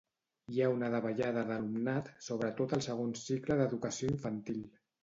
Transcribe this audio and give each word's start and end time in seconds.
Hi 0.53 0.61
ha 0.61 0.69
una 0.75 0.89
davallada 0.93 1.43
d'alumnat 1.49 2.11
sobretot 2.29 2.77
al 2.79 2.85
segon 2.89 3.17
cicle 3.29 3.63
d'educació 3.63 4.15
infantil. 4.19 4.69